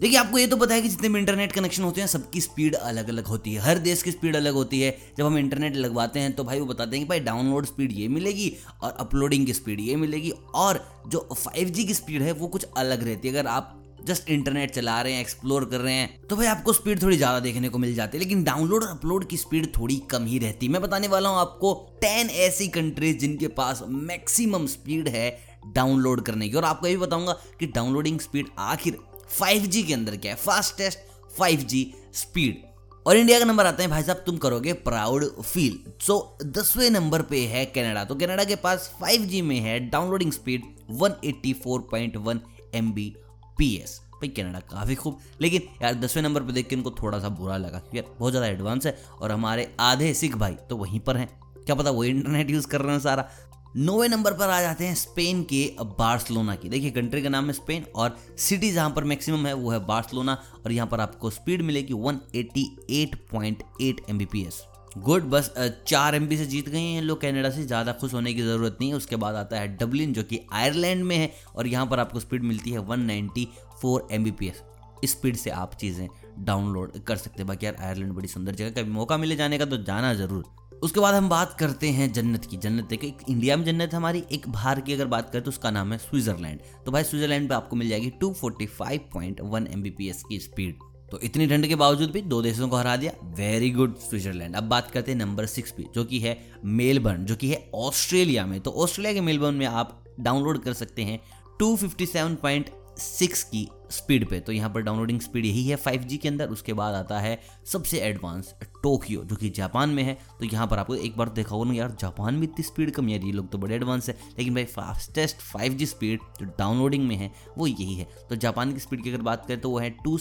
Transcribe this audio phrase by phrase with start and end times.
[0.00, 2.74] देखिए, आपको ये तो पता है कि जितने भी इंटरनेट कनेक्शन होते हैं, सबकी स्पीड
[2.74, 6.20] अलग अलग होती है। हर देश की स्पीड अलग होती है। जब हम इंटरनेट लगवाते
[6.20, 9.52] हैं तो भाई वो बताते हैं कि भाई डाउनलोड स्पीड ये मिलेगी और अपलोडिंग की
[9.54, 13.46] स्पीड ये मिलेगी और जो 5G की स्पीड है, वो कुछ अलग रहती है। अगर
[13.48, 17.16] आप जस्ट इंटरनेट चला रहे हैं एक्सप्लोर कर रहे हैं तो भाई आपको स्पीड थोड़ी
[17.16, 20.38] ज़्यादा देखने को मिल जाती है। लेकिन डाउनलोड और अपलोड की स्पीड थोड़ी कम ही
[20.38, 25.28] रहती है। मैं बताने वाला हूँ आपको टेन ऐसी कंट्रीज़ जिनके पास मैक्सिमम स्पीड है
[25.68, 28.98] डाउनलोड करने की। और आपको ये भी बताऊँगा कि डाउनलोडिंग स्पीड आखिर
[29.30, 30.38] 5G के अंदर क्या है?
[30.38, 30.98] फास्टेस्ट
[31.40, 31.84] 5G
[32.14, 32.66] स्पीड
[33.06, 37.22] और इंडिया का नंबर आता है, भाई साहब, तुम करोगे प्राउड फील सो दसवें नंबर
[37.22, 40.62] पे है कनाडा तो कनाडा के पास 5G में है डाउनलोडिंग स्पीड
[40.94, 42.40] 184.1
[42.76, 43.90] Mbps.
[44.12, 45.18] भाई कनाडा काफ़ी खूब.
[45.40, 48.46] लेकिन यार, दसवें नंबर पे देख के इनको थोड़ा सा बुरा लगा यार, बहुत ज़्यादा
[48.46, 51.28] एडवांस है और हमारे आधे सिख भाई तो वहीं पर हैं.
[51.58, 53.28] क्या पता वो इंटरनेट यूज़ कर रहे हैं सारा.
[53.76, 57.52] नौवे नंबर पर आ जाते हैं स्पेन के बार्सलोना की। देखिए, कंट्री का नाम है
[57.52, 61.62] स्पेन और सिटी जहाँ पर मैक्सिमम है, वो है बार्सलोना और यहाँ पर आपको स्पीड
[61.62, 64.62] मिलेगी 188.8 एमबीपीएस
[64.98, 65.52] गुड, बस
[65.86, 68.90] चार एम से जीत गए हैं लोग, कनाडा से ज़्यादा खुश होने की ज़रूरत नहीं
[68.90, 72.20] है। उसके बाद आता है डबलिन, जो कि आयरलैंड में है और यहाँ पर आपको
[72.20, 74.62] स्पीड मिलती है 194 एमबीपीएस
[75.04, 76.08] इस स्पीड से आप चीज़ें
[76.40, 79.64] डाउनलोड कर सकते हैं। बाकी यार, आयरलैंड बड़ी सुंदर जगह कभी मौका मिले जाने का
[79.64, 80.44] तो जाना ज़रूर।
[80.82, 84.48] उसके बाद हम बात करते हैं जन्नत की। जन्नत देखिए इंडिया में जन्नत हमारी, एक
[84.48, 87.76] बाहर की अगर बात करें तो उसका नाम है स्विट्जरलैंड। तो भाई स्विट्जरलैंड पे आपको
[87.76, 90.78] मिल जाएगी 245.1 एमबीपीएस की स्पीड
[91.12, 94.56] तो इतनी ठंड के बावजूद भी दो देशों को हरा दिया। Very good Switzerland.
[94.56, 98.44] अब बात करते हैं नंबर सिक्स पे, जो कि है मेलबर्न, जो कि है ऑस्ट्रेलिया
[98.46, 101.20] में। तो ऑस्ट्रेलिया के मेलबर्न में आप डाउनलोड कर सकते हैं
[101.60, 106.72] 257.6 की स्पीड पे। तो यहाँ पर डाउनलोडिंग स्पीड यही है 5G के अंदर। उसके
[106.72, 110.94] बाद आता है सबसे एडवांस टोक्यो, जो कि जापान में है। तो यहाँ पर आपको
[110.94, 113.58] एक बार देखा होगा ना यार, जापान में इतनी स्पीड कम यार ये लोग तो
[113.58, 118.08] बड़े एडवांस है। लेकिन भाई फास्टेस्ट 5G स्पीड जो डाउनलोडिंग में है, वो यही है।
[118.30, 120.18] तो जापान की स्पीड की अगर बात करें तो वो है टू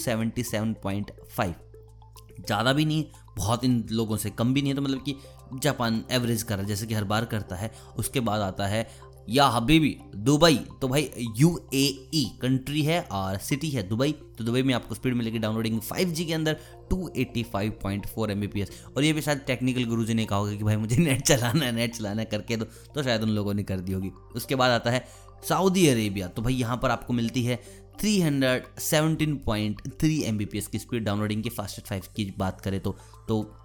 [2.39, 3.05] ज़्यादा भी नहीं,
[3.37, 5.15] बहुत इन लोगों से कम भी नहीं है। तो मतलब कि
[5.55, 8.87] जापान एवरेज कर रहा है, जैसे कि हर बार करता है। उसके बाद आता है
[9.29, 14.63] या हबीबी दुबई तो भाई यू ए कंट्री है और सिटी है दुबई तो दुबई
[14.63, 16.57] में आपको स्पीड मिलेगी डाउनलोडिंग 5G के अंदर
[16.93, 18.67] 285.4 Mbps
[18.97, 21.65] और ये भी शायद टेक्निकल गुरु जी ने कहा होगा कि भाई मुझे नेट चलाना
[21.65, 24.55] है नेट चलाना है करके दो तो शायद उन लोगों ने कर दी होगी। उसके
[24.55, 25.07] बाद आता है
[25.49, 27.63] सऊदी अरेबिया तो भाई यहाँ पर आपको मिलती है
[28.03, 33.55] 317.3 Mbps की स्पीड डाउनलोडिंग की फास्टेस्ट फाइव की बात करें तो तो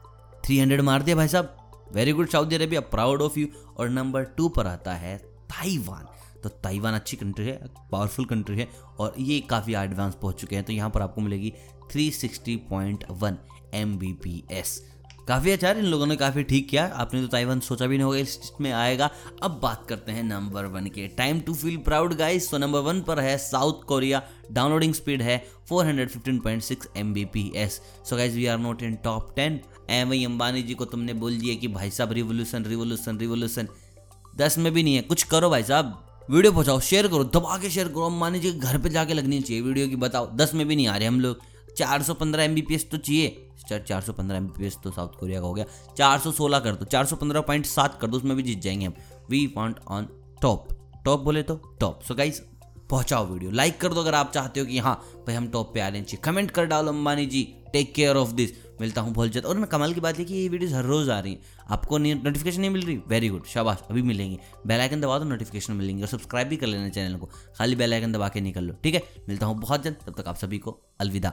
[0.46, 1.56] 300 मार दिया भाई साहब।
[1.92, 3.46] Very good Saudi Arabia proud of you
[3.76, 6.06] और नंबर टू पर आता है ताइवान
[6.42, 7.60] तो ताइवान अच्छी कंट्री है
[7.92, 8.68] पावरफुल कंट्री है
[9.00, 11.52] और ये काफ़ी एडवांस पहुँच चुके हैं तो यहाँ पर आपको मिलेगी
[11.92, 14.82] 360.1 एस
[15.28, 18.18] काफ़ी अच्छा इन लोगों ने काफ़ी ठीक किया, आपने तो ताइवान सोचा भी नहीं होगा,
[18.18, 19.10] इस में आएगा।
[19.42, 23.02] अब बात करते हैं नंबर वन के। Time to feel proud guys तो नंबर वन
[23.02, 24.22] पर है साउथ कोरिया
[24.52, 29.60] डाउनलोडिंग स्पीड है 415.6 S so guys we are not in top ten
[29.90, 33.68] M वही अंबानी जी को तुमने बोल दिया कि भाई साहब रिवोल्यूशन रिवोल्यूशन रिवोल्यूशन
[34.36, 37.70] दस में भी नहीं है। कुछ करो भाई साहब। वीडियो पहुंचाओ शेयर करो दबा के
[37.70, 40.76] शेयर करो मान लीजिए घर पे जाके लगनी चाहिए वीडियो की, बताओ। दस में भी
[40.76, 41.40] नहीं आ रहे हम लोग।
[41.76, 44.46] चार सौ पंद्रह एम तो चाहिए। चार सौ पंद्रह एम
[44.84, 45.64] तो साउथ कोरिया का हो गया।
[45.98, 48.60] चार सौ सोलह कर दो, चार सौ पंद्रह पॉइंट सात कर दो, उसमें भी जीत
[48.62, 48.94] जाएँगे हम।
[49.30, 50.08] We want on
[50.42, 50.68] top
[51.04, 52.40] top बोले तो टॉप सो गाइज़
[52.92, 54.94] पहुंचाओ वीडियो। लाइक कर दो अगर आप चाहते हो कि हाँ
[55.26, 57.42] भाई हम टॉप पे आ रहे हैं। कमेंट कर डालो Ambani ji.
[57.72, 60.34] Take care of this मिलता हूँ बहुत जल्द और मैं कमाल की बात है कि
[60.34, 62.96] ये वीडियोज़ हर रोज़ आ रही हैं। आपको नोटिफिकेशन नहीं मिल रही?
[63.08, 66.66] वेरी गुड शाबाश। अभी मिलेंगे। बेल आइकन दबा दो नोटिफिकेशन मिलेंगे। और सब्सक्राइब भी कर
[66.66, 69.02] लेना चैनल को। खाली बेल आइकन दबा के निकल लो। ठीक है?
[69.28, 71.32] मिलता हूँ बहुत जल्द तब तक आप सभी को अलविदा।